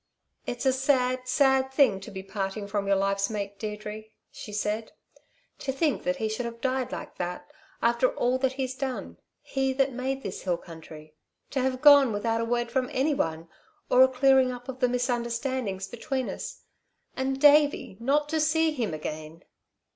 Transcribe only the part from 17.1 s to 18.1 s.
And Davey